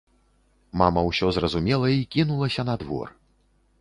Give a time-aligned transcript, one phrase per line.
[0.81, 3.07] Мама ўсё зразумела і кінулася на двор.